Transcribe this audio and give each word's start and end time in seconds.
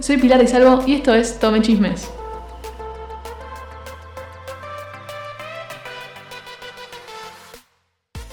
Soy 0.00 0.16
Pilar 0.16 0.38
de 0.40 0.46
Salvo 0.46 0.82
y 0.86 0.94
esto 0.94 1.14
es 1.14 1.38
Tome 1.38 1.60
Chismes. 1.60 2.08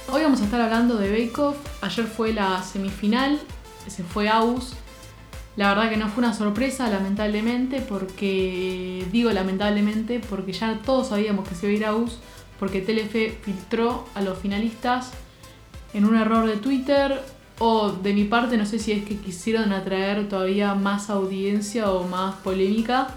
Hoy 0.10 0.24
vamos 0.24 0.40
a 0.40 0.46
estar 0.46 0.62
hablando 0.62 0.96
de 0.96 1.12
Bake 1.12 1.38
Off. 1.42 1.58
Ayer 1.82 2.06
fue 2.06 2.32
la 2.32 2.64
semifinal, 2.64 3.38
se 3.86 4.04
fue 4.04 4.30
Aus. 4.30 4.76
La 5.58 5.68
verdad 5.68 5.90
que 5.90 5.98
no 5.98 6.08
fue 6.08 6.24
una 6.24 6.34
sorpresa, 6.34 6.88
lamentablemente, 6.90 7.82
porque 7.82 9.06
digo 9.12 9.30
lamentablemente 9.32 10.22
porque 10.22 10.54
ya 10.54 10.80
todos 10.86 11.10
sabíamos 11.10 11.50
que 11.50 11.56
se 11.56 11.66
iba 11.66 11.74
a 11.74 11.78
ir 11.78 11.86
Aus, 11.86 12.20
porque 12.60 12.80
Telefe 12.80 13.38
filtró 13.44 14.06
a 14.16 14.22
los 14.22 14.40
finalistas 14.40 15.12
en 15.94 16.06
un 16.06 16.16
error 16.16 16.48
de 16.48 16.56
Twitter 16.56 17.22
o 17.60 17.92
de 17.92 18.14
mi 18.14 18.26
parte 18.26 18.58
no 18.58 18.66
sé 18.66 18.80
si 18.80 18.92
es 18.92 19.04
que 19.04 19.18
quisieron 19.18 19.72
atraer 19.72 20.30
todavía 20.30 20.76
más 20.76 21.10
audiencia 21.10 21.92
o 21.92 22.08
más 22.08 22.36
polémica, 22.36 23.08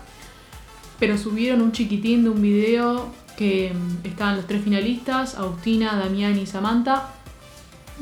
pero 0.99 1.19
subieron 1.19 1.61
un 1.63 1.73
chiquitín 1.73 2.25
de 2.25 2.31
un 2.31 2.41
video 2.41 3.09
que 3.37 3.73
mm, 3.73 4.07
estaban 4.07 4.37
los 4.37 4.47
tres 4.47 4.63
finalistas, 4.63 5.35
Agustina, 5.37 5.97
Damián 5.97 6.39
y 6.39 6.47
Samantha, 6.47 7.15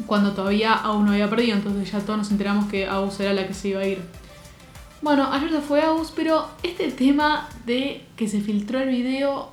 cuando 0.06 0.32
todavía 0.32 0.74
aún 0.74 1.06
no 1.06 1.12
había 1.12 1.28
perdido, 1.28 1.56
entonces 1.56 1.90
ya 1.90 2.00
todos 2.00 2.18
nos 2.18 2.30
enteramos 2.30 2.68
que 2.68 2.86
Aus 2.86 3.18
era 3.20 3.32
la 3.32 3.46
que 3.46 3.54
se 3.54 3.68
iba 3.68 3.80
a 3.80 3.86
ir. 3.86 4.00
Bueno, 5.02 5.28
ayer 5.32 5.50
se 5.50 5.60
fue 5.60 5.82
Aus, 5.82 6.12
pero 6.14 6.46
este 6.62 6.90
tema 6.90 7.48
de 7.66 8.04
que 8.16 8.28
se 8.28 8.40
filtró 8.40 8.80
el 8.80 8.90
video, 8.90 9.50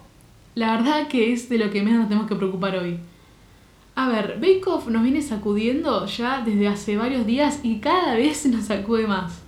la 0.55 0.75
verdad 0.75 1.07
que 1.07 1.33
es 1.33 1.49
de 1.49 1.57
lo 1.57 1.69
que 1.69 1.83
menos 1.83 1.99
nos 1.99 2.09
tenemos 2.09 2.27
que 2.27 2.35
preocupar 2.35 2.77
hoy. 2.77 2.99
A 3.95 4.09
ver, 4.09 4.35
Bake 4.41 4.63
Off 4.67 4.87
nos 4.87 5.03
viene 5.03 5.21
sacudiendo 5.21 6.05
ya 6.05 6.41
desde 6.41 6.67
hace 6.67 6.97
varios 6.97 7.25
días 7.25 7.61
y 7.63 7.79
cada 7.79 8.15
vez 8.15 8.45
nos 8.51 8.65
sacude 8.65 9.07
más. 9.07 9.41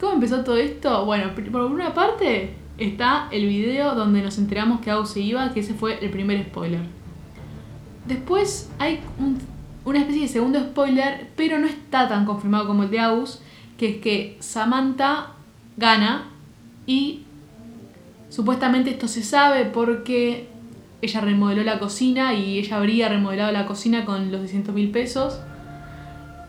¿Cómo 0.00 0.14
empezó 0.14 0.42
todo 0.42 0.56
esto? 0.56 1.04
Bueno, 1.04 1.30
por 1.52 1.62
una 1.62 1.94
parte 1.94 2.54
está 2.78 3.28
el 3.30 3.46
video 3.46 3.94
donde 3.94 4.22
nos 4.22 4.38
enteramos 4.38 4.80
que 4.80 4.90
Aus 4.90 5.10
se 5.10 5.20
iba, 5.20 5.52
que 5.52 5.60
ese 5.60 5.74
fue 5.74 6.04
el 6.04 6.10
primer 6.10 6.44
spoiler. 6.44 6.80
Después 8.06 8.70
hay 8.78 9.00
una 9.84 9.98
especie 10.00 10.22
de 10.22 10.28
segundo 10.28 10.60
spoiler, 10.60 11.28
pero 11.36 11.58
no 11.58 11.66
está 11.66 12.08
tan 12.08 12.24
confirmado 12.24 12.66
como 12.66 12.84
el 12.84 12.90
de 12.90 13.00
Aus, 13.00 13.40
que 13.76 13.90
es 13.90 13.96
que 13.98 14.36
Samantha 14.40 15.32
gana 15.76 16.26
y 16.86 17.22
supuestamente 18.30 18.90
esto 18.90 19.06
se 19.08 19.22
sabe 19.22 19.64
porque 19.64 20.48
ella 21.00 21.20
remodeló 21.20 21.62
la 21.62 21.78
cocina 21.78 22.34
y 22.34 22.58
ella 22.58 22.76
habría 22.76 23.08
remodelado 23.08 23.52
la 23.52 23.66
cocina 23.66 24.04
con 24.04 24.32
los 24.32 24.42
200 24.42 24.74
mil 24.74 24.90
pesos. 24.90 25.40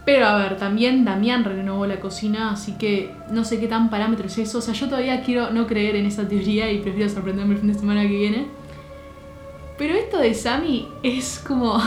Pero 0.06 0.26
a 0.26 0.38
ver, 0.38 0.58
también 0.58 1.06
Damián 1.06 1.44
renovó 1.44 1.86
la 1.86 2.00
cocina, 2.00 2.52
así 2.52 2.74
que 2.74 3.12
no 3.32 3.44
sé 3.44 3.60
qué 3.60 3.68
tan 3.68 3.92
parámetro 3.92 4.26
es 4.26 4.38
eso. 4.40 4.58
O 4.58 4.62
sea, 4.62 4.74
yo 4.74 4.88
todavía 4.88 5.22
quiero 5.22 5.52
no 5.52 5.68
creer 5.68 5.96
en 5.96 6.08
esa 6.08 6.28
teoría 6.28 6.72
y 6.72 6.80
prefiero 6.80 7.10
sorprenderme 7.10 7.54
el 7.54 7.60
fin 7.60 7.74
de 7.74 7.80
semana 7.80 8.02
que 8.02 8.08
viene. 8.08 8.48
Pero 9.78 9.94
esto 9.94 10.18
de 10.18 10.34
Sammy 10.34 10.88
es 11.04 11.44
como 11.46 11.80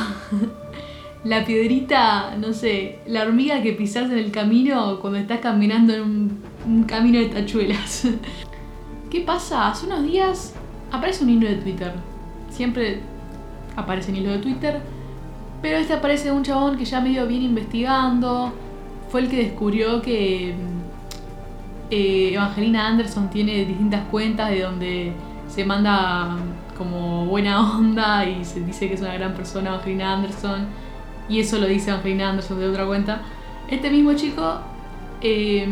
la 1.25 1.45
piedrita, 1.45 2.37
no 2.37 2.53
sé, 2.53 3.01
la 3.07 3.23
hormiga 3.23 3.61
que 3.61 3.73
pisas 3.73 4.11
en 4.11 4.19
el 4.19 4.31
camino 4.31 5.01
cuando 5.01 5.19
estás 5.19 5.41
caminando 5.41 5.93
en 5.93 6.03
un, 6.03 6.43
un 6.65 6.85
camino 6.85 7.19
de 7.19 7.27
tachuelas. 7.27 8.07
¿Qué 9.11 9.21
pasa? 9.21 9.69
Hace 9.69 9.87
unos 9.87 10.05
días 10.05 10.55
aparece 10.93 11.25
un 11.25 11.31
hilo 11.31 11.49
de 11.49 11.57
Twitter 11.57 12.12
siempre 12.53 13.01
aparece 13.77 14.11
en 14.11 14.19
hilo 14.19 14.31
de 14.31 14.39
Twitter. 14.39 14.81
Pero 15.61 15.79
este 15.79 15.95
aparece 15.95 16.31
un 16.33 16.43
chabón 16.43 16.77
que 16.77 16.85
ya 16.85 17.01
medio 17.01 17.27
viene 17.27 17.45
investigando. 17.47 18.53
Fue 19.11 19.21
el 19.21 19.29
que 19.29 19.37
descubrió 19.37 20.03
que 20.03 20.55
eh, 21.91 22.35
Evangelina 22.35 22.89
Anderson 22.89 23.31
tiene 23.31 23.65
distintas 23.65 24.05
cuentas 24.11 24.51
de 24.51 24.63
donde 24.63 25.13
se 25.49 25.65
manda 25.65 26.37
como 26.77 27.27
buena 27.27 27.77
onda 27.77 28.27
y 28.27 28.45
se 28.45 28.61
dice 28.61 28.89
que 28.89 28.95
es 28.95 29.01
una 29.01 29.15
gran 29.15 29.35
persona 29.35 29.71
Evangelina 29.71 30.15
Anderson. 30.15 30.67
Y 31.29 31.41
eso 31.41 31.59
lo 31.59 31.67
dice 31.67 31.91
Evangelina 31.91 32.31
Anderson 32.31 32.59
de 32.59 32.69
otra 32.69 32.87
cuenta. 32.87 33.23
Este 33.69 33.91
mismo 33.91 34.15
chico 34.15 34.59
eh, 35.21 35.69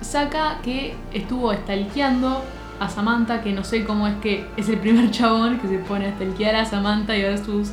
saca 0.00 0.58
que 0.62 0.94
estuvo 1.12 1.52
stalkeando 1.52 2.42
a 2.80 2.88
Samantha, 2.88 3.42
que 3.42 3.52
no 3.52 3.64
sé 3.64 3.84
cómo 3.84 4.06
es 4.06 4.14
que 4.16 4.46
es 4.56 4.68
el 4.68 4.78
primer 4.78 5.10
chabón 5.12 5.58
que 5.58 5.68
se 5.68 5.78
pone 5.78 6.06
a 6.06 6.12
stalkear 6.12 6.56
a 6.56 6.64
Samantha 6.64 7.16
y 7.16 7.22
ver 7.22 7.38
sus 7.38 7.72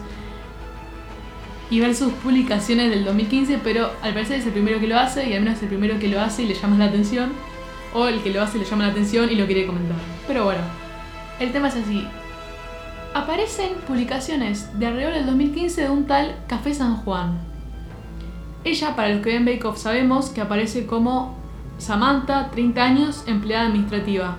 y 1.70 1.80
ver 1.80 1.96
sus 1.96 2.14
publicaciones 2.14 2.92
del 2.92 3.06
2015, 3.06 3.60
pero 3.64 3.90
al 4.04 4.14
parecer 4.14 4.40
es 4.40 4.46
el 4.46 4.52
primero 4.52 4.80
que 4.80 4.88
lo 4.88 5.00
hace 5.00 5.28
y 5.28 5.34
al 5.34 5.42
menos 5.42 5.58
es 5.58 5.64
el 5.64 5.70
primero 5.70 5.98
que 6.00 6.08
lo 6.08 6.22
hace 6.22 6.44
y 6.44 6.48
le 6.48 6.54
llama 6.54 6.78
la 6.78 6.86
atención, 6.86 7.32
o 7.94 8.08
el 8.08 8.22
que 8.22 8.32
lo 8.32 8.42
hace 8.42 8.60
le 8.60 8.66
llama 8.66 8.86
la 8.86 8.92
atención 8.92 9.32
y 9.32 9.36
lo 9.36 9.46
quiere 9.46 9.66
comentar. 9.66 9.98
Pero 10.28 10.44
bueno, 10.44 10.62
el 11.40 11.52
tema 11.52 11.70
es 11.70 11.76
así. 11.76 12.08
Aparecen 13.14 13.72
publicaciones 13.88 14.78
de 14.78 14.86
alrededor 14.86 15.14
del 15.14 15.26
2015 15.26 15.82
de 15.82 15.90
un 15.90 16.06
tal 16.06 16.36
Café 16.48 16.74
San 16.74 16.98
Juan. 16.98 17.40
Ella, 18.64 18.96
para 18.96 19.10
los 19.10 19.24
que 19.24 19.32
ven 19.32 19.46
Bake 19.46 19.66
Off, 19.66 19.78
sabemos 19.78 20.30
que 20.30 20.42
aparece 20.42 20.86
como 20.86 21.38
Samantha, 21.78 22.52
30 22.52 22.84
años, 22.84 23.24
empleada 23.28 23.68
administrativa. 23.68 24.38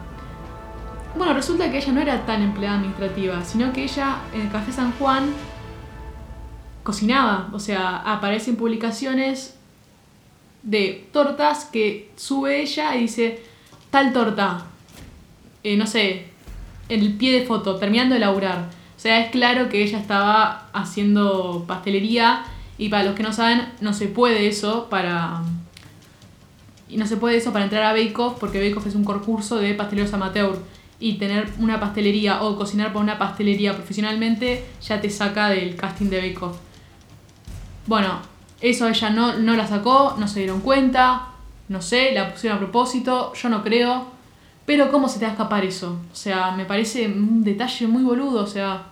Bueno, 1.16 1.32
resulta 1.32 1.71
que 1.71 1.78
ella 1.78 1.93
no 1.93 2.00
era 2.03 2.27
tan 2.27 2.43
empleada 2.43 2.77
administrativa, 2.77 3.43
sino 3.43 3.72
que 3.72 3.84
ella 3.84 4.19
en 4.34 4.43
el 4.43 4.50
Café 4.50 4.71
San 4.71 4.93
Juan 4.93 5.31
cocinaba. 6.82 7.49
O 7.53 7.59
sea, 7.59 7.97
aparecen 7.99 8.56
publicaciones 8.56 9.56
de 10.62 11.09
tortas 11.12 11.65
que 11.65 12.10
sube 12.16 12.60
ella 12.60 12.97
y 12.97 13.03
dice 13.03 13.43
tal 13.91 14.12
torta, 14.12 14.66
eh, 15.62 15.77
no 15.77 15.87
sé, 15.87 16.27
el 16.91 17.15
pie 17.15 17.41
de 17.41 17.47
foto, 17.47 17.77
terminando 17.77 18.15
de 18.15 18.21
laburar. 18.21 18.69
O 18.97 19.00
sea, 19.00 19.21
es 19.21 19.31
claro 19.31 19.71
que 19.71 19.83
ella 19.83 19.98
estaba 19.98 20.69
haciendo 20.75 21.65
pastelería 21.66 22.44
y 22.77 22.91
para 22.91 23.04
los 23.04 23.15
que 23.15 23.22
no 23.22 23.33
saben, 23.33 23.72
no 23.81 23.94
se 23.94 24.09
puede 24.09 24.48
eso 24.48 24.88
para... 24.91 25.43
Y 26.88 26.98
no 26.98 27.06
se 27.06 27.16
puede 27.16 27.38
eso 27.38 27.53
para 27.53 27.65
entrar 27.65 27.83
a 27.83 27.93
Bake 27.93 28.15
Off 28.19 28.38
porque 28.38 28.59
Bake 28.59 28.77
Off 28.77 28.87
es 28.87 28.94
un 28.94 29.04
concurso 29.04 29.56
de 29.56 29.75
pasteleros 29.75 30.12
amateur 30.12 30.56
y 30.99 31.15
tener 31.15 31.53
una 31.59 31.79
pastelería 31.79 32.43
o 32.43 32.57
cocinar 32.57 32.89
para 32.89 33.01
una 33.01 33.19
pastelería 33.19 33.75
profesionalmente 33.75 34.65
ya 34.83 35.01
te 35.01 35.11
saca 35.11 35.49
del 35.49 35.77
casting 35.77 36.07
de 36.07 36.19
Bake 36.19 36.43
Off. 36.43 36.57
Bueno, 37.87 38.21
eso 38.61 38.89
ella 38.89 39.11
no, 39.11 39.34
no 39.39 39.55
la 39.55 39.67
sacó, 39.67 40.17
no 40.19 40.27
se 40.27 40.41
dieron 40.41 40.61
cuenta, 40.61 41.29
no 41.69 41.83
sé, 41.83 42.12
la 42.12 42.33
pusieron 42.33 42.57
a 42.57 42.61
propósito, 42.61 43.33
yo 43.34 43.49
no 43.49 43.62
creo. 43.62 44.17
Pero 44.65 44.91
¿cómo 44.91 45.09
se 45.09 45.19
te 45.19 45.27
va 45.27 45.31
a 45.31 45.34
escapar 45.34 45.65
eso? 45.65 46.01
O 46.12 46.17
sea, 46.17 46.51
me 46.51 46.65
parece 46.65 47.07
un 47.07 47.45
detalle 47.45 47.87
muy 47.87 48.03
boludo, 48.03 48.43
o 48.43 48.47
sea, 48.47 48.87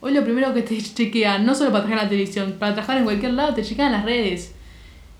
hoy 0.00 0.12
lo 0.12 0.24
primero 0.24 0.52
que 0.52 0.62
te 0.62 0.80
chequean, 0.94 1.46
no 1.46 1.54
solo 1.54 1.70
para 1.70 1.84
trabajar 1.84 1.98
en 1.98 2.04
la 2.04 2.10
televisión, 2.10 2.56
para 2.58 2.72
trabajar 2.74 2.98
en 2.98 3.04
cualquier 3.04 3.34
lado, 3.34 3.54
te 3.54 3.62
chequean 3.62 3.92
las 3.92 4.04
redes. 4.04 4.54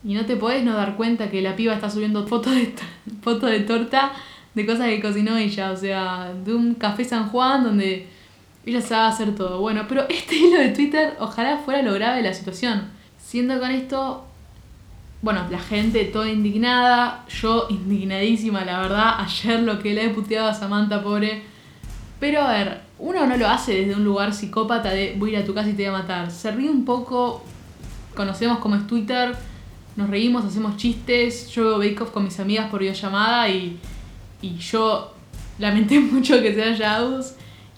Y 0.04 0.14
no 0.14 0.26
te 0.26 0.34
podés 0.34 0.64
no 0.64 0.75
dar 0.75 0.97
cuenta 0.97 1.31
que 1.31 1.43
la 1.43 1.54
piba 1.54 1.75
está 1.75 1.88
subiendo 1.88 2.26
fotos 2.26 2.56
de, 2.56 2.75
fotos 3.22 3.50
de 3.50 3.60
torta 3.60 4.12
de 4.54 4.66
cosas 4.66 4.88
que 4.88 5.00
cocinó 5.00 5.36
ella, 5.36 5.72
o 5.72 5.76
sea, 5.76 6.32
de 6.44 6.54
un 6.54 6.74
café 6.74 7.04
San 7.04 7.28
Juan 7.30 7.64
donde 7.64 8.06
ella 8.64 8.80
sabe 8.80 9.08
hacer 9.08 9.34
todo. 9.34 9.60
Bueno, 9.60 9.86
pero 9.88 10.06
este 10.08 10.36
hilo 10.36 10.58
de 10.58 10.68
Twitter 10.70 11.14
ojalá 11.18 11.58
fuera 11.58 11.82
lo 11.82 11.94
grave 11.94 12.18
de 12.18 12.22
la 12.24 12.34
situación. 12.34 12.90
Siendo 13.18 13.58
con 13.58 13.70
esto, 13.70 14.26
bueno, 15.22 15.46
la 15.50 15.58
gente 15.58 16.04
toda 16.06 16.28
indignada, 16.28 17.24
yo 17.28 17.66
indignadísima, 17.70 18.64
la 18.64 18.80
verdad, 18.80 19.14
ayer 19.20 19.60
lo 19.60 19.78
que 19.78 19.94
le 19.94 20.06
he 20.06 20.10
puteado 20.10 20.48
a 20.48 20.54
Samantha, 20.54 21.02
pobre. 21.02 21.42
Pero 22.20 22.42
a 22.42 22.52
ver, 22.52 22.82
uno 22.98 23.26
no 23.26 23.36
lo 23.36 23.48
hace 23.48 23.74
desde 23.74 23.94
un 23.94 24.04
lugar 24.04 24.32
psicópata 24.32 24.90
de 24.90 25.16
voy 25.19 25.30
a 25.30 25.38
ir 25.38 25.42
a 25.42 25.46
tu 25.46 25.54
casa 25.54 25.70
y 25.70 25.72
te 25.72 25.88
voy 25.88 25.94
a 25.94 25.98
matar. 25.98 26.30
Se 26.30 26.52
ríe 26.52 26.70
un 26.70 26.84
poco, 26.84 27.42
conocemos 28.14 28.58
cómo 28.58 28.76
es 28.76 28.86
Twitter, 28.86 29.34
nos 29.96 30.08
reímos, 30.08 30.44
hacemos 30.44 30.76
chistes, 30.76 31.50
yo 31.50 31.64
veo 31.64 31.78
Bake 31.78 32.02
Off 32.02 32.10
con 32.10 32.24
mis 32.24 32.38
amigas 32.38 32.70
por 32.70 32.81
videollamada 32.81 33.48
y 33.48 33.78
y 34.43 34.56
yo 34.59 35.15
lamenté 35.59 35.99
mucho 36.00 36.43
que 36.43 36.55
sea 36.55 36.77
Jaus. 36.77 37.35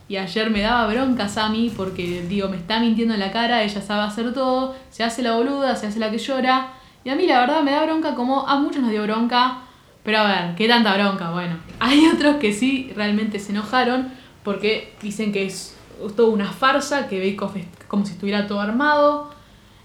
Y 0.07 0.17
ayer 0.17 0.51
me 0.51 0.61
daba 0.61 0.93
bronca 0.93 1.29
Sammy 1.29 1.71
porque, 1.75 2.23
digo, 2.29 2.49
me 2.49 2.59
está 2.59 2.79
mintiendo 2.79 3.15
en 3.15 3.21
la 3.21 3.33
cara, 3.33 3.63
ella 3.63 3.81
sabe 3.81 4.03
hacer 4.03 4.35
todo, 4.35 4.75
se 4.91 5.03
hace 5.03 5.23
la 5.23 5.33
boluda, 5.33 5.77
se 5.77 5.87
hace 5.87 5.99
la 5.99 6.11
que 6.11 6.19
llora. 6.19 6.73
Y 7.05 7.11
a 7.11 7.17
mí 7.17 7.27
la 7.27 7.41
verdad 7.41 7.63
me 7.63 7.71
da 7.71 7.85
bronca 7.85 8.15
como 8.15 8.47
a 8.47 8.59
muchos 8.59 8.83
nos 8.83 8.91
dio 8.91 9.03
bronca. 9.05 9.61
Pero 10.03 10.19
a 10.19 10.27
ver, 10.27 10.55
¿qué 10.57 10.69
tanta 10.69 10.95
bronca? 10.95 11.31
Bueno, 11.31 11.57
hay 11.81 12.07
otros 12.07 12.37
que 12.37 12.53
sí 12.53 12.93
realmente 12.95 13.39
se 13.39 13.53
enojaron 13.53 14.13
porque 14.43 14.95
dicen 15.01 15.33
que 15.33 15.47
es 15.47 15.75
toda 16.17 16.29
una 16.29 16.53
farsa, 16.53 17.09
que 17.09 17.19
Bake 17.19 17.61
es 17.61 17.87
como 17.89 18.05
si 18.05 18.13
estuviera 18.13 18.47
todo 18.47 18.61
armado. 18.61 19.34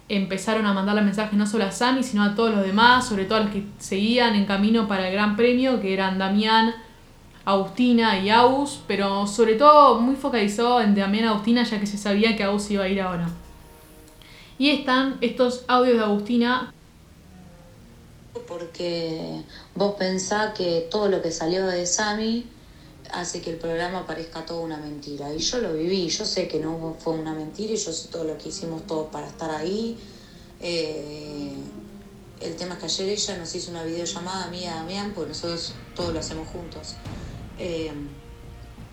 Empezaron 0.10 0.66
a 0.66 0.74
mandarle 0.74 1.02
mensajes 1.02 1.34
no 1.34 1.46
solo 1.46 1.66
a 1.66 1.72
Sammy, 1.72 2.04
sino 2.04 2.24
a 2.24 2.36
todos 2.36 2.54
los 2.54 2.66
demás, 2.66 3.08
sobre 3.08 3.26
todo 3.26 3.38
a 3.38 3.42
los 3.42 3.52
que 3.52 3.64
seguían 3.78 4.36
en 4.36 4.46
camino 4.46 4.88
para 4.88 5.08
el 5.08 5.14
Gran 5.14 5.36
Premio, 5.36 5.80
que 5.80 5.94
eran 5.94 6.18
Damián, 6.18 6.74
Agustina 7.46 8.20
y 8.20 8.30
Aus, 8.30 8.82
pero 8.88 9.28
sobre 9.28 9.56
todo 9.56 10.02
muy 10.02 10.16
focalizado 10.16 10.82
en 10.82 10.96
Damián 10.96 11.26
y 11.26 11.28
Agustina, 11.28 11.64
ya 11.64 11.80
que 11.80 11.86
se 11.86 11.98
sabía 11.98 12.36
que 12.36 12.44
Aus 12.44 12.70
iba 12.72 12.84
a 12.84 12.90
ir 12.90 13.02
ahora. 13.02 13.30
Y 14.58 14.72
están 14.72 15.18
estos 15.22 15.64
audios 15.68 15.98
de 15.98 16.04
Agustina 16.04 16.74
Porque 18.48 19.42
vos 19.74 19.96
pensás 19.98 20.54
que 20.54 20.88
todo 20.92 21.08
lo 21.08 21.22
que 21.22 21.32
salió 21.32 21.66
de 21.66 21.86
Sami 21.86 22.46
hace 23.12 23.42
que 23.42 23.52
el 23.52 23.58
programa 23.58 24.06
parezca 24.06 24.46
toda 24.46 24.62
una 24.62 24.78
mentira. 24.78 25.34
Y 25.34 25.40
yo 25.40 25.60
lo 25.60 25.74
viví, 25.74 26.10
yo 26.10 26.26
sé 26.26 26.48
que 26.48 26.60
no 26.60 26.96
fue 27.00 27.14
una 27.14 27.34
mentira 27.34 27.74
y 27.74 27.78
yo 27.78 27.92
sé 27.92 28.08
todo 28.10 28.24
lo 28.24 28.38
que 28.38 28.50
hicimos 28.50 28.86
todos 28.88 29.10
para 29.10 29.28
estar 29.28 29.52
ahí. 29.52 29.98
Eh, 30.62 31.54
el 32.42 32.56
tema 32.56 32.76
es 32.76 32.80
que 32.80 32.86
ayer 32.86 33.10
ella 33.10 33.38
nos 33.38 33.54
hizo 33.56 33.72
una 33.72 33.84
videollamada 33.84 34.46
a 34.46 34.50
mí 34.50 34.66
a 34.66 34.76
Damián, 34.76 35.12
porque 35.14 35.30
nosotros 35.30 35.74
todos 35.96 36.14
lo 36.14 36.20
hacemos 36.20 36.48
juntos. 36.50 36.96
Eh, 37.58 37.92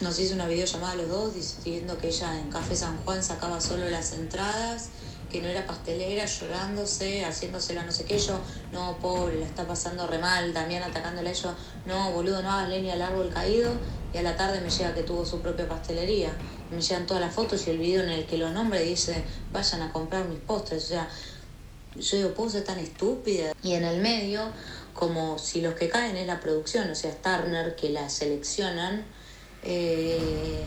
nos 0.01 0.19
hizo 0.19 0.35
una 0.35 0.47
videollamada 0.47 0.93
a 0.93 0.97
los 0.97 1.09
dos 1.09 1.35
diciendo 1.35 1.97
que 1.99 2.09
ella 2.09 2.39
en 2.39 2.51
Café 2.51 2.77
San 2.77 2.99
Juan 3.05 3.23
sacaba 3.23 3.61
solo 3.61 3.89
las 3.89 4.13
entradas, 4.13 4.91
que 5.31 5.43
no 5.43 5.49
era 5.49 5.67
pastelera, 5.67 6.25
llorándose, 6.25 7.25
haciéndosela 7.25 7.85
no 7.85 7.93
sé 7.93 8.05
qué. 8.05 8.19
Yo, 8.19 8.39
no, 8.73 8.97
pobre, 8.99 9.41
la 9.41 9.47
está 9.47 9.67
pasando 9.67 10.07
re 10.07 10.19
mal. 10.19 10.53
Damián 10.53 10.83
atacándole 10.83 11.31
a 11.31 11.33
ellos, 11.33 11.55
no, 11.85 12.13
boludo, 12.13 12.43
no 12.43 12.51
hagas 12.51 12.69
leña 12.69 12.95
al 12.95 13.03
árbol 13.03 13.31
caído. 13.33 13.73
Y 14.15 14.19
a 14.19 14.23
la 14.23 14.37
tarde 14.37 14.61
me 14.61 14.71
llega 14.71 14.95
que 14.95 15.03
tuvo 15.03 15.25
su 15.25 15.41
propia 15.41 15.69
pastelería. 15.69 16.31
Me 16.71 16.81
llegan 16.81 17.07
todas 17.07 17.21
las 17.21 17.35
fotos 17.35 17.67
y 17.67 17.71
el 17.71 17.79
video 17.79 18.03
en 18.03 18.11
el 18.11 18.27
que 18.27 18.39
lo 18.39 18.51
nombra 18.51 18.83
y 18.83 18.91
dice, 18.91 19.25
vayan 19.53 19.83
a 19.83 19.93
comprar 19.93 20.27
mis 20.27 20.39
postres. 20.39 20.85
O 20.85 20.89
sea, 20.89 21.09
yo 21.97 22.17
digo, 22.17 22.35
¿puedo 22.35 22.51
ser 22.51 22.65
tan 22.65 22.79
estúpida? 22.79 23.53
Y 23.63 23.75
en 23.75 23.85
el 23.85 24.01
medio, 24.01 24.43
como 24.95 25.39
si 25.39 25.61
los 25.61 25.75
que 25.75 25.89
caen 25.89 26.17
es 26.17 26.27
la 26.27 26.41
producción, 26.41 26.91
o 26.91 26.95
sea, 26.95 27.15
Turner, 27.17 27.75
que 27.77 27.91
la 27.91 28.09
seleccionan, 28.09 29.05
eh, 29.63 30.65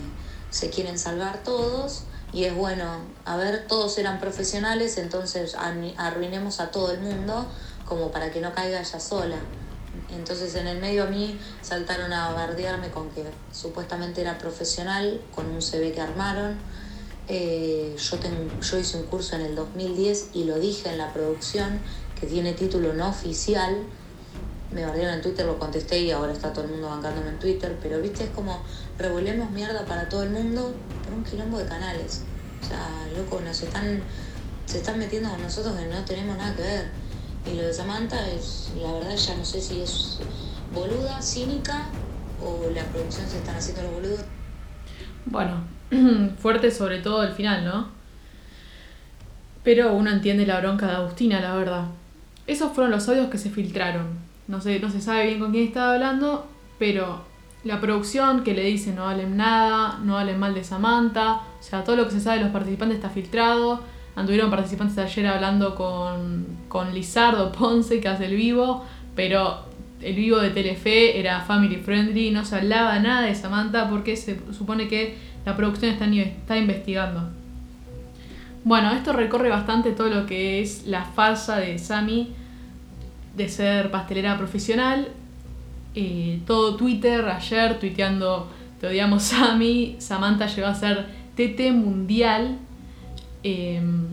se 0.50 0.70
quieren 0.70 1.00
salvar 1.00 1.44
todos 1.44 2.04
y 2.32 2.44
es 2.44 2.56
bueno, 2.56 3.02
a 3.26 3.38
ver, 3.38 3.66
todos 3.68 3.98
eran 3.98 4.20
profesionales, 4.20 4.98
entonces 4.98 5.56
arruinemos 5.98 6.60
a 6.60 6.70
todo 6.72 6.92
el 6.92 7.00
mundo 7.00 7.48
como 7.86 8.12
para 8.12 8.32
que 8.32 8.40
no 8.40 8.54
caiga 8.54 8.80
ella 8.80 9.00
sola. 9.00 9.38
Entonces 10.12 10.56
en 10.56 10.68
el 10.68 10.80
medio 10.80 11.04
a 11.04 11.08
mí 11.08 11.40
saltaron 11.62 12.14
a 12.14 12.32
bardearme 12.32 12.90
con 12.90 13.10
que 13.10 13.24
supuestamente 13.52 14.22
era 14.22 14.38
profesional, 14.38 15.22
con 15.34 15.48
un 15.48 15.62
CV 15.62 15.92
que 15.92 16.02
armaron. 16.02 16.58
Eh, 17.28 17.96
yo, 17.98 18.18
yo 18.62 18.78
hice 18.78 18.98
un 18.98 19.04
curso 19.04 19.36
en 19.36 19.42
el 19.42 19.56
2010 19.56 20.30
y 20.34 20.44
lo 20.46 20.60
dije 20.60 20.90
en 20.90 20.98
la 20.98 21.12
producción 21.14 21.80
que 22.20 22.28
tiene 22.28 22.54
título 22.54 22.94
no 22.94 23.10
oficial, 23.10 23.76
me 24.72 24.86
bardearon 24.86 25.16
en 25.16 25.22
Twitter, 25.22 25.46
lo 25.46 25.58
contesté 25.58 26.00
y 26.00 26.12
ahora 26.12 26.32
está 26.32 26.54
todo 26.54 26.66
el 26.66 26.72
mundo 26.72 26.90
bancándome 26.90 27.30
en 27.30 27.40
Twitter, 27.40 27.78
pero 27.82 28.00
viste, 28.02 28.26
es 28.26 28.30
como 28.30 28.64
revolvemos 28.98 29.50
mierda 29.52 29.84
para 29.86 30.08
todo 30.08 30.24
el 30.24 30.30
mundo 30.30 30.74
por 31.04 31.14
un 31.14 31.24
quilombo 31.24 31.58
de 31.58 31.66
canales. 31.66 32.24
O 32.62 32.66
sea, 32.66 32.88
loco, 33.18 33.42
nos 33.42 33.62
están, 33.62 34.02
se 34.66 34.78
están 34.78 35.00
metiendo 35.00 35.30
con 35.30 35.42
nosotros 35.42 35.76
que 35.76 35.86
no 35.88 36.04
tenemos 36.06 36.38
nada 36.38 36.56
que 36.56 36.62
ver. 36.62 36.92
Y 37.52 37.56
lo 37.56 37.64
de 37.64 37.74
Samantha 37.74 38.30
es, 38.30 38.72
la 38.80 38.92
verdad 38.92 39.16
ya 39.16 39.36
no 39.36 39.46
sé 39.46 39.62
si 39.62 39.82
es 39.82 40.20
boluda, 40.74 41.22
cínica 41.22 41.86
o 42.44 42.70
la 42.74 42.84
producción 42.84 43.28
se 43.28 43.38
están 43.38 43.56
haciendo 43.56 43.82
los 43.84 43.94
boludos. 43.94 44.26
Bueno, 45.26 45.64
fuerte 46.40 46.70
sobre 46.70 47.00
todo 47.00 47.24
el 47.24 47.34
final, 47.34 47.66
¿no? 47.66 47.90
Pero 49.64 49.94
uno 49.94 50.12
entiende 50.12 50.46
la 50.46 50.60
bronca 50.60 50.88
de 50.88 50.94
Agustina, 50.94 51.40
la 51.42 51.56
verdad. 51.56 51.86
Esos 52.46 52.72
fueron 52.74 52.92
los 52.92 53.08
audios 53.10 53.30
que 53.30 53.38
se 53.38 53.50
filtraron. 53.50 54.29
No, 54.50 54.58
no 54.58 54.90
se 54.90 55.00
sabe 55.00 55.28
bien 55.28 55.40
con 55.40 55.52
quién 55.52 55.68
estaba 55.68 55.94
hablando, 55.94 56.48
pero 56.80 57.22
la 57.64 57.80
producción 57.80 58.44
que 58.44 58.56
le 58.56 58.64
dice 58.64 58.92
no 58.94 59.08
hablen 59.08 59.38
nada, 59.38 60.00
no 60.04 60.18
hablen 60.18 60.40
mal 60.40 60.56
de 60.56 60.64
Samantha, 60.64 61.42
o 61.60 61.62
sea, 61.62 61.84
todo 61.84 61.96
lo 61.96 62.06
que 62.06 62.12
se 62.12 62.20
sabe 62.20 62.40
de 62.40 62.46
los 62.46 62.52
participantes 62.52 62.98
está 62.98 63.12
filtrado. 63.12 63.82
Anduvieron 64.16 64.50
participantes 64.50 64.98
ayer 64.98 65.28
hablando 65.28 65.76
con, 65.76 66.48
con 66.68 66.96
Lizardo 66.96 67.52
Ponce, 67.52 68.02
que 68.02 68.08
hace 68.08 68.26
el 68.26 68.36
vivo, 68.36 68.84
pero 69.16 69.66
el 70.02 70.16
vivo 70.16 70.40
de 70.40 70.50
Telefe 70.50 71.20
era 71.20 71.42
family 71.42 71.76
friendly, 71.76 72.32
no 72.32 72.44
se 72.44 72.56
hablaba 72.56 72.98
nada 72.98 73.28
de 73.28 73.36
Samantha 73.36 73.88
porque 73.88 74.16
se 74.16 74.40
supone 74.52 74.88
que 74.88 75.16
la 75.46 75.56
producción 75.56 75.92
está, 75.92 76.06
está 76.06 76.58
investigando. 76.58 77.30
Bueno, 78.64 78.92
esto 78.94 79.14
recorre 79.14 79.50
bastante 79.50 79.92
todo 79.92 80.10
lo 80.10 80.26
que 80.26 80.60
es 80.60 80.88
la 80.88 81.06
farsa 81.06 81.58
de 81.58 81.78
Sami 81.78 82.34
de 83.36 83.50
ser 83.50 83.92
pastelera 83.92 84.38
profesional. 84.38 85.10
Eh, 85.96 86.40
todo 86.46 86.76
Twitter 86.76 87.26
ayer 87.26 87.80
tuiteando 87.80 88.50
te 88.80 88.88
odiamos 88.88 89.24
Sammy, 89.30 89.96
Samantha 90.00 90.48
llegó 90.48 90.68
a 90.68 90.76
ser 90.76 91.08
TT 91.36 91.72
mundial. 91.72 92.58
Em, 93.44 94.08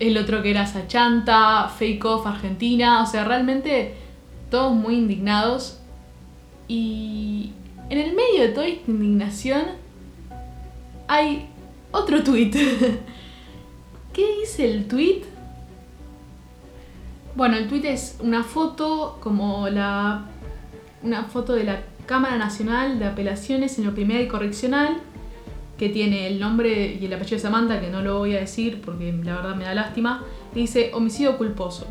el 0.00 0.18
otro 0.18 0.42
que 0.42 0.50
era 0.50 0.66
Sachanta, 0.66 1.68
Fake 1.68 2.04
Off 2.04 2.26
Argentina, 2.26 3.02
o 3.02 3.06
sea, 3.06 3.24
realmente 3.24 3.94
todos 4.50 4.74
muy 4.74 4.96
indignados. 4.96 5.80
Y 6.68 7.52
en 7.90 7.98
el 7.98 8.14
medio 8.14 8.42
de 8.42 8.48
toda 8.48 8.66
esta 8.66 8.90
indignación 8.90 9.62
hay 11.06 11.46
otro 11.92 12.22
tweet. 12.22 12.50
¿Qué 14.12 14.36
dice 14.40 14.70
el 14.70 14.86
tweet? 14.86 15.22
Bueno, 17.36 17.56
el 17.56 17.66
tweet 17.66 17.92
es 17.92 18.18
una 18.20 18.44
foto 18.44 19.18
como 19.20 19.68
la. 19.68 20.26
una 21.02 21.24
foto 21.24 21.54
de 21.54 21.64
la 21.64 21.80
Cámara 22.06 22.36
Nacional 22.36 23.00
de 23.00 23.06
Apelaciones 23.06 23.76
en 23.78 23.86
lo 23.86 23.94
Primera 23.94 24.20
y 24.20 24.28
Correccional, 24.28 24.98
que 25.76 25.88
tiene 25.88 26.28
el 26.28 26.38
nombre 26.38 26.96
y 27.00 27.04
el 27.04 27.12
apellido 27.12 27.36
de 27.36 27.42
Samantha, 27.42 27.80
que 27.80 27.90
no 27.90 28.02
lo 28.02 28.18
voy 28.18 28.36
a 28.36 28.40
decir 28.40 28.80
porque 28.80 29.12
la 29.24 29.34
verdad 29.34 29.56
me 29.56 29.64
da 29.64 29.74
lástima. 29.74 30.22
dice 30.54 30.92
homicidio 30.94 31.36
culposo. 31.36 31.88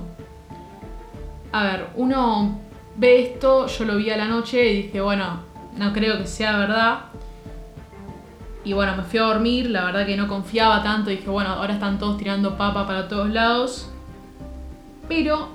A 1.52 1.64
ver, 1.66 1.88
uno 1.96 2.60
ve 2.96 3.24
esto, 3.24 3.68
yo 3.68 3.84
lo 3.84 3.98
vi 3.98 4.12
a 4.12 4.18
la 4.18 4.30
noche 4.30 4.72
y 4.72 4.84
dije, 4.84 5.02
bueno, 5.02 5.42
no 5.78 5.92
creo 5.92 6.20
que 6.20 6.28
sea 6.28 6.58
verdad. 6.58 7.00
Y 8.64 8.72
bueno, 8.72 8.96
me 8.96 9.04
fui 9.04 9.20
a 9.20 9.24
dormir, 9.24 9.70
la 9.70 9.84
verdad 9.84 10.06
que 10.06 10.16
no 10.16 10.30
confiaba 10.30 10.82
tanto, 10.84 11.10
dije, 11.10 11.30
bueno, 11.30 11.50
ahora 11.50 11.74
están 11.74 12.00
todos 12.00 12.18
tirando 12.18 12.58
papa 12.58 12.88
para 12.88 13.10
todos 13.10 13.30
lados 13.30 13.93
pero 15.08 15.50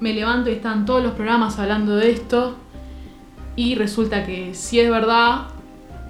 me 0.00 0.12
levanto 0.12 0.50
y 0.50 0.54
están 0.54 0.84
todos 0.84 1.02
los 1.02 1.12
programas 1.12 1.58
hablando 1.58 1.96
de 1.96 2.10
esto 2.10 2.56
y 3.56 3.74
resulta 3.74 4.24
que 4.24 4.54
sí 4.54 4.80
es 4.80 4.90
verdad 4.90 5.48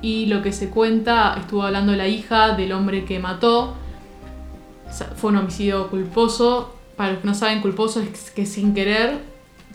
y 0.01 0.27
lo 0.27 0.43
que 0.43 0.53
se 0.53 0.71
cuenta, 0.71 1.37
estuvo 1.39 1.63
hablando 1.63 1.95
la 1.95 2.09
hija 2.09 2.57
del 2.57 2.73
hombre 2.73 3.05
que 3.05 3.19
mató, 3.19 3.75
fue 5.17 5.31
un 5.31 5.39
homicidio 5.39 5.89
culposo, 5.89 6.75
para 6.97 7.13
los 7.13 7.21
que 7.21 7.27
no 7.27 7.35
saben 7.35 7.61
culposo 7.61 8.01
es 8.01 8.31
que 8.31 8.47
sin 8.47 8.75
querer, 8.75 9.19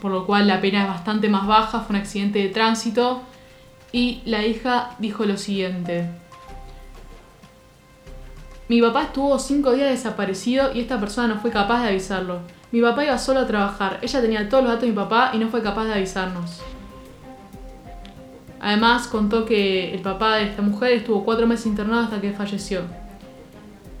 por 0.00 0.12
lo 0.12 0.26
cual 0.26 0.46
la 0.46 0.60
pena 0.60 0.82
es 0.82 0.88
bastante 0.88 1.28
más 1.28 1.46
baja, 1.46 1.80
fue 1.80 1.96
un 1.96 2.02
accidente 2.02 2.38
de 2.38 2.48
tránsito. 2.48 3.22
Y 3.90 4.20
la 4.26 4.46
hija 4.46 4.94
dijo 4.98 5.24
lo 5.24 5.36
siguiente. 5.36 6.08
Mi 8.68 8.82
papá 8.82 9.04
estuvo 9.04 9.38
cinco 9.38 9.72
días 9.72 9.88
desaparecido 9.88 10.74
y 10.74 10.80
esta 10.80 11.00
persona 11.00 11.26
no 11.26 11.40
fue 11.40 11.50
capaz 11.50 11.82
de 11.82 11.88
avisarlo. 11.88 12.40
Mi 12.70 12.82
papá 12.82 13.02
iba 13.02 13.16
solo 13.16 13.40
a 13.40 13.46
trabajar, 13.46 13.98
ella 14.02 14.20
tenía 14.20 14.46
todos 14.50 14.62
los 14.62 14.72
datos 14.72 14.82
de 14.82 14.88
mi 14.88 14.94
papá 14.94 15.30
y 15.32 15.38
no 15.38 15.48
fue 15.48 15.62
capaz 15.62 15.86
de 15.86 15.94
avisarnos. 15.94 16.60
Además 18.60 19.06
contó 19.06 19.46
que 19.46 19.94
el 19.94 20.00
papá 20.00 20.36
de 20.36 20.44
esta 20.44 20.60
mujer 20.60 20.92
estuvo 20.92 21.24
cuatro 21.24 21.46
meses 21.46 21.64
internado 21.64 22.02
hasta 22.02 22.20
que 22.20 22.32
falleció. 22.32 22.82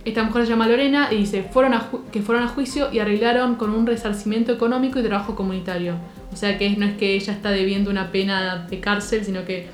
Esta 0.04 0.22
mujer 0.22 0.44
se 0.44 0.50
llama 0.50 0.68
Lorena 0.68 1.08
y 1.10 1.16
dice 1.16 1.48
fueron 1.50 1.72
que 2.12 2.20
fueron 2.20 2.44
a 2.44 2.48
juicio 2.48 2.92
y 2.92 2.98
arreglaron 2.98 3.54
con 3.54 3.70
un 3.70 3.86
resarcimiento 3.86 4.52
económico 4.52 4.98
y 4.98 5.02
trabajo 5.02 5.34
comunitario. 5.34 5.94
O 6.30 6.36
sea 6.36 6.58
que 6.58 6.68
no 6.76 6.84
es 6.84 6.98
que 6.98 7.14
ella 7.14 7.32
está 7.32 7.50
debiendo 7.52 7.90
una 7.90 8.12
pena 8.12 8.66
de 8.68 8.80
cárcel, 8.80 9.24
sino 9.24 9.46
que 9.46 9.70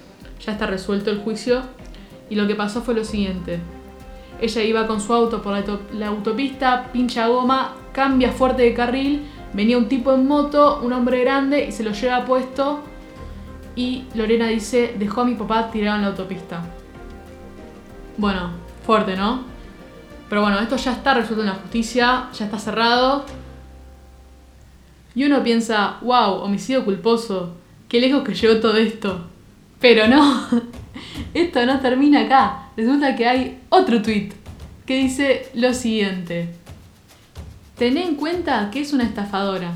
ya 0.47 0.53
está 0.53 0.67
resuelto 0.67 1.11
el 1.11 1.19
juicio. 1.19 1.63
Y 2.31 2.37
lo 2.37 2.47
que 2.47 2.55
pasó 2.55 2.81
fue 2.81 2.95
lo 2.95 3.05
siguiente. 3.05 3.59
Ella 4.41 4.63
iba 4.63 4.87
con 4.87 5.01
su 5.01 5.13
auto 5.13 5.41
por 5.43 5.55
la, 5.93 6.09
autopista, 6.09 6.89
pincha 6.93 7.29
goma, 7.29 7.75
cambia 7.93 8.33
fuerte 8.33 8.63
de 8.63 8.75
carril, 8.75 9.23
venía 9.53 9.79
un 9.79 9.89
tipo 9.89 10.13
en 10.13 10.27
moto, 10.27 10.81
un 10.83 10.93
hombre 10.93 11.21
grande, 11.21 11.67
y 11.67 11.73
se 11.73 11.85
lo 11.85 11.93
lleva 11.93 12.25
puesto. 12.25 12.81
Y 13.77 14.05
Lorena 14.15 14.49
dice, 14.49 14.97
dejó 14.99 15.23
a 15.23 15.25
mi 15.25 15.35
papá 15.35 15.71
tirado 15.71 15.97
en 15.97 16.03
la 16.03 16.09
autopista. 16.09 16.63
Bueno, 18.17 18.51
fuerte, 18.85 19.17
¿no? 19.17 19.43
Pero 20.29 20.43
bueno, 20.43 20.59
esto 20.59 20.77
ya 20.77 20.93
está 20.93 21.15
resuelto 21.15 21.43
en 21.43 21.49
la 21.49 21.55
justicia, 21.55 22.29
ya 22.33 22.45
está 22.45 22.59
cerrado. 22.59 23.25
Y 25.15 25.25
uno 25.25 25.43
piensa, 25.43 25.99
wow, 26.03 26.43
homicidio 26.43 26.85
culposo, 26.85 27.55
qué 27.89 28.01
lejos 28.01 28.25
que 28.25 28.35
llegó 28.35 28.61
todo 28.61 28.77
esto. 28.77 29.27
Pero 29.81 30.09
no, 30.09 30.49
esto 31.35 31.65
no 31.67 31.79
termina 31.81 32.23
acá 32.23 32.64
resulta 32.77 33.17
que 33.17 33.27
hay 33.27 33.61
otro 33.69 34.03
tweet 34.03 34.33
que 34.87 34.97
dice 34.97 35.49
lo 35.55 35.73
siguiente. 35.75 36.49
Ten 37.77 37.97
en 37.97 38.17
cuenta 38.17 38.71
que 38.71 38.81
es 38.81 38.93
una 38.93 39.05
estafadora. 39.05 39.73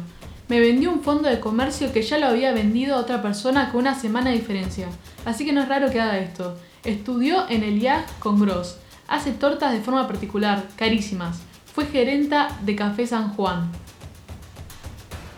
Me 0.49 0.61
vendió 0.61 0.91
un 0.91 1.03
fondo 1.03 1.29
de 1.29 1.41
comercio 1.41 1.93
que 1.93 2.03
ya 2.03 2.19
lo 2.19 2.27
había 2.27 2.53
vendido 2.53 2.97
a 2.97 3.01
otra 3.01 3.21
persona 3.21 3.71
con 3.71 3.81
una 3.81 3.95
semana 3.95 4.31
de 4.31 4.37
diferencia. 4.37 4.89
Así 5.25 5.45
que 5.45 5.53
no 5.53 5.63
es 5.63 5.69
raro 5.69 5.91
que 5.91 6.01
haga 6.01 6.19
esto. 6.19 6.57
Estudió 6.85 7.49
en 7.51 7.65
el 7.65 7.83
IAG 7.83 8.19
con 8.19 8.41
Gross. 8.41 8.79
Hace 9.09 9.33
tortas 9.33 9.73
de 9.73 9.81
forma 9.81 10.07
particular, 10.07 10.65
carísimas. 10.77 11.41
Fue 11.75 11.87
gerenta 11.87 12.49
de 12.63 12.77
Café 12.77 13.07
San 13.07 13.35
Juan. 13.35 13.71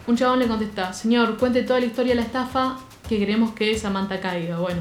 Un 0.07 0.17
chabón 0.17 0.39
le 0.41 0.49
contesta, 0.49 0.93
señor, 0.93 1.39
cuente 1.39 1.63
toda 1.63 1.81
la 1.81 1.87
historia 1.87 2.15
de 2.15 2.21
la 2.21 2.27
estafa 2.27 2.79
que 3.09 3.19
queremos 3.19 3.53
que 3.53 3.79
Samantha 3.79 4.21
caiga. 4.21 4.59
Bueno. 4.59 4.81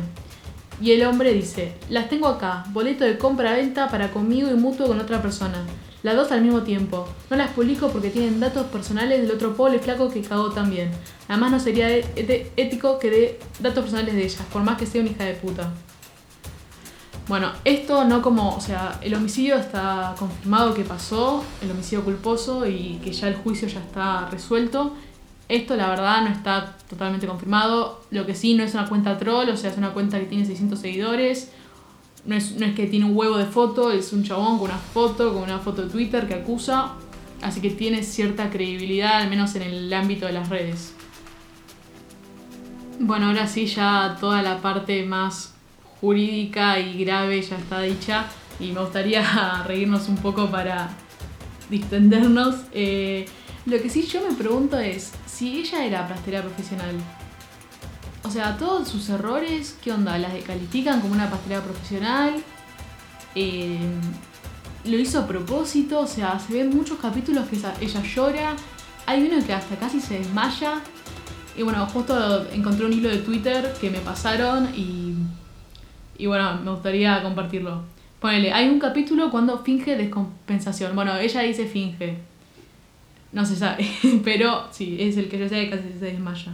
Y 0.82 0.92
el 0.92 1.06
hombre 1.06 1.34
dice, 1.34 1.76
las 1.90 2.10
tengo 2.10 2.28
acá, 2.28 2.64
boleto 2.72 3.04
de 3.04 3.18
compra-venta 3.18 3.90
para 3.90 4.12
conmigo 4.12 4.50
y 4.50 4.54
mutuo 4.54 4.88
con 4.88 5.00
otra 5.00 5.22
persona. 5.22 5.66
Las 6.02 6.16
dos 6.16 6.32
al 6.32 6.42
mismo 6.42 6.62
tiempo. 6.62 7.08
No 7.30 7.36
las 7.36 7.52
publico 7.52 7.90
porque 7.90 8.10
tienen 8.10 8.40
datos 8.40 8.68
personales 8.68 9.22
del 9.22 9.32
otro 9.32 9.54
pobre 9.56 9.80
flaco 9.80 10.10
que 10.10 10.22
cagó 10.22 10.52
también. 10.52 10.92
Además 11.28 11.52
no 11.52 11.60
sería 11.60 11.90
ético 11.90 12.98
que 13.00 13.10
dé 13.10 13.40
datos 13.60 13.84
personales 13.84 14.16
de 14.16 14.24
ellas, 14.24 14.42
por 14.54 14.64
más 14.64 14.78
que 14.78 14.86
sea 14.86 15.02
una 15.02 15.12
hija 15.12 15.26
de 15.26 15.34
puta. 15.34 15.74
Bueno, 17.28 17.52
esto 17.64 18.06
no 18.06 18.22
como, 18.22 18.56
o 18.56 18.62
sea, 18.62 18.98
el 19.04 19.14
homicidio 19.14 19.56
está 19.56 20.16
confirmado 20.18 20.74
que 20.74 20.84
pasó, 20.84 21.44
el 21.62 21.70
homicidio 21.70 22.04
culposo 22.04 22.66
y 22.66 23.00
que 23.04 23.12
ya 23.12 23.28
el 23.28 23.36
juicio 23.36 23.68
ya 23.68 23.82
está 23.82 24.30
resuelto. 24.32 24.96
Esto 25.50 25.76
la 25.76 25.90
verdad 25.90 26.22
no 26.22 26.30
está 26.30 26.78
totalmente 26.90 27.28
confirmado. 27.28 28.02
Lo 28.12 28.26
que 28.26 28.36
sí 28.36 28.54
no 28.54 28.64
es 28.64 28.74
una 28.74 28.88
cuenta 28.88 29.18
troll, 29.18 29.50
o 29.50 29.58
sea, 29.58 29.72
es 29.72 29.78
una 29.78 29.92
cuenta 29.92 30.20
que 30.20 30.26
tiene 30.26 30.46
600 30.46 30.80
seguidores 30.80 31.52
no 32.26 32.36
es, 32.36 32.54
que 32.76 32.88
tiene 32.88 33.06
un 33.06 33.16
huevo 33.16 33.38
de 33.38 33.46
foto, 33.46 33.92
es 33.92 34.14
un 34.14 34.24
chabón 34.24 34.60
con 34.60 34.70
una 34.70 34.78
foto, 34.78 35.34
con 35.34 35.44
una 35.44 35.60
foto 35.60 35.84
de 35.84 35.90
Twitter 35.90 36.28
que 36.28 36.36
acusa. 36.36 36.94
Así 37.42 37.62
que 37.62 37.70
tiene 37.70 38.04
cierta 38.04 38.50
credibilidad, 38.50 39.22
al 39.22 39.30
menos 39.30 39.56
en 39.56 39.62
el 39.64 39.94
ámbito 39.94 40.26
de 40.26 40.34
las 40.34 40.50
redes. 40.50 40.94
Bueno, 43.00 43.28
ahora 43.28 43.48
sí 43.48 43.66
ya 43.66 44.18
toda 44.20 44.42
la 44.42 44.62
parte 44.62 45.06
más 45.06 45.54
jurídica 46.02 46.80
y 46.80 47.04
grave 47.04 47.42
ya 47.42 47.58
está 47.58 47.82
dicha. 47.82 48.26
Y 48.60 48.74
me 48.74 48.82
gustaría 48.82 49.64
reírnos 49.68 50.10
un 50.10 50.18
poco 50.18 50.48
para 50.48 50.90
distendernos. 51.70 52.56
Eh, 52.74 53.26
lo 53.66 53.82
que 53.82 53.90
sí 53.90 54.04
yo 54.04 54.22
me 54.28 54.36
pregunto 54.36 54.78
es, 54.78 55.14
si 55.40 55.58
ella 55.58 55.86
era 55.86 56.06
pastera 56.06 56.42
profesional, 56.42 56.96
o 58.24 58.30
sea, 58.30 58.58
todos 58.58 58.90
sus 58.90 59.08
errores, 59.08 59.78
¿qué 59.82 59.94
onda? 59.94 60.18
¿Las 60.18 60.34
califican 60.44 61.00
como 61.00 61.14
una 61.14 61.30
pastelera 61.30 61.62
profesional? 61.64 62.44
Eh, 63.36 63.80
lo 64.84 64.98
hizo 65.00 65.20
a 65.20 65.28
propósito, 65.28 66.02
o 66.02 66.08
sea, 66.08 66.38
se 66.38 66.52
ven 66.52 66.76
muchos 66.76 67.00
capítulos 67.00 67.48
que 67.48 67.56
ella 67.56 68.04
llora. 68.04 68.56
Hay 69.06 69.24
uno 69.24 69.42
que 69.46 69.54
hasta 69.54 69.78
casi 69.78 70.02
se 70.02 70.20
desmaya. 70.20 70.82
Y 71.56 71.64
bueno, 71.64 71.86
justo 71.88 72.46
encontré 72.52 72.86
un 72.86 72.92
hilo 72.92 73.08
de 73.08 73.20
Twitter 73.20 73.74
que 73.80 73.90
me 73.90 74.00
pasaron 74.00 74.76
y, 74.76 75.16
y 76.18 76.26
bueno, 76.28 76.60
me 76.62 76.72
gustaría 76.72 77.24
compartirlo. 77.24 77.84
Ponele, 78.20 78.52
hay 78.52 78.68
un 78.68 78.80
capítulo 78.80 79.32
cuando 79.32 79.60
finge 79.60 79.96
descompensación. 79.96 80.94
Bueno, 80.96 81.18
ella 81.18 81.42
dice 81.42 81.66
finge. 81.66 82.18
No 83.32 83.46
se 83.46 83.56
sabe, 83.56 83.88
pero 84.24 84.66
sí, 84.72 84.98
es 85.00 85.18
el 85.18 85.30
que 85.30 85.38
yo 85.38 85.48
sé 85.48 85.66
que 85.66 85.70
casi 85.70 85.94
se 85.94 86.06
desmaya. 86.06 86.54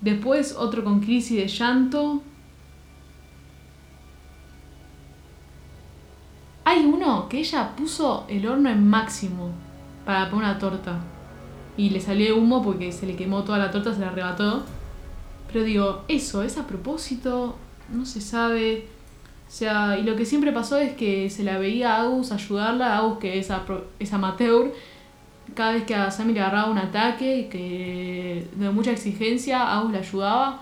Después 0.00 0.54
otro 0.56 0.84
con 0.84 1.00
crisis 1.00 1.36
de 1.38 1.48
llanto. 1.48 2.22
Hay 6.64 6.84
uno 6.84 7.28
que 7.28 7.38
ella 7.38 7.74
puso 7.76 8.26
el 8.28 8.46
horno 8.46 8.70
en 8.70 8.86
máximo 8.86 9.50
para 10.04 10.30
poner 10.30 10.50
una 10.50 10.58
torta. 10.58 10.98
Y 11.76 11.90
le 11.90 12.00
salió 12.00 12.36
humo 12.36 12.62
porque 12.62 12.90
se 12.92 13.06
le 13.06 13.16
quemó 13.16 13.44
toda 13.44 13.58
la 13.58 13.70
torta, 13.70 13.94
se 13.94 14.00
la 14.00 14.08
arrebató. 14.08 14.64
Pero 15.52 15.64
digo, 15.64 16.04
eso, 16.08 16.42
es 16.42 16.58
a 16.58 16.66
propósito, 16.66 17.56
no 17.92 18.04
se 18.04 18.20
sabe. 18.20 18.88
O 19.46 19.50
sea, 19.50 19.98
y 19.98 20.02
lo 20.02 20.16
que 20.16 20.24
siempre 20.24 20.52
pasó 20.52 20.76
es 20.76 20.94
que 20.94 21.30
se 21.30 21.44
la 21.44 21.58
veía 21.58 21.94
a 21.94 22.02
Agus 22.02 22.32
ayudarla, 22.32 22.98
Agus 22.98 23.18
que 23.18 23.38
es, 23.38 23.48
es 23.98 24.12
amateur, 24.12 24.72
cada 25.54 25.72
vez 25.72 25.84
que 25.84 25.94
a 25.94 26.10
Sammy 26.10 26.32
le 26.32 26.40
agarraba 26.40 26.70
un 26.70 26.78
ataque 26.78 27.38
y 27.38 27.44
que 27.44 28.46
de 28.54 28.70
mucha 28.70 28.92
exigencia, 28.92 29.72
Agus 29.76 29.92
le 29.92 29.98
ayudaba. 29.98 30.60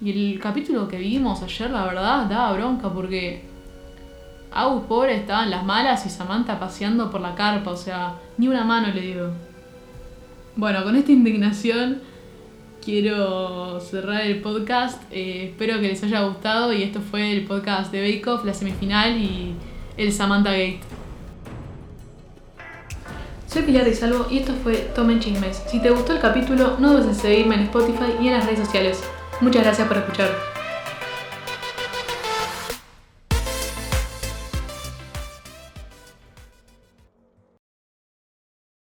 Y 0.00 0.32
el 0.32 0.40
capítulo 0.40 0.88
que 0.88 0.98
vimos 0.98 1.42
ayer, 1.42 1.70
la 1.70 1.86
verdad, 1.86 2.26
daba 2.26 2.52
bronca 2.52 2.92
porque 2.92 3.42
Agus, 4.52 4.84
pobre, 4.84 5.16
estaba 5.16 5.44
en 5.44 5.50
las 5.50 5.64
malas 5.64 6.06
y 6.06 6.10
Samantha 6.10 6.58
paseando 6.58 7.10
por 7.10 7.20
la 7.20 7.34
carpa, 7.34 7.70
o 7.72 7.76
sea, 7.76 8.14
ni 8.38 8.48
una 8.48 8.64
mano 8.64 8.88
le 8.92 9.00
dio. 9.00 9.30
Bueno, 10.56 10.82
con 10.84 10.96
esta 10.96 11.12
indignación 11.12 12.00
quiero 12.82 13.80
cerrar 13.80 14.22
el 14.22 14.40
podcast. 14.40 15.02
Eh, 15.10 15.50
espero 15.50 15.80
que 15.80 15.88
les 15.88 16.02
haya 16.04 16.22
gustado 16.22 16.72
y 16.72 16.82
esto 16.82 17.00
fue 17.00 17.32
el 17.32 17.44
podcast 17.44 17.92
de 17.92 18.00
Bake 18.00 18.30
Off, 18.30 18.44
la 18.44 18.54
semifinal 18.54 19.20
y 19.20 19.54
el 19.98 20.12
Samantha 20.12 20.52
Gate. 20.52 20.95
Soy 23.46 23.62
Pilar 23.62 23.84
de 23.84 23.94
Salvo 23.94 24.26
y 24.28 24.38
esto 24.38 24.52
fue 24.62 24.74
Tomen 24.94 25.20
Chismes. 25.20 25.62
Si 25.68 25.80
te 25.80 25.90
gustó 25.90 26.12
el 26.12 26.20
capítulo, 26.20 26.76
no 26.78 26.92
dudes 26.92 27.06
en 27.06 27.14
seguirme 27.14 27.54
en 27.54 27.62
Spotify 27.62 28.12
y 28.20 28.26
en 28.26 28.34
las 28.34 28.44
redes 28.44 28.58
sociales. 28.58 29.02
Muchas 29.40 29.62
gracias 29.62 29.86
por 29.86 29.96
escuchar. 29.96 30.55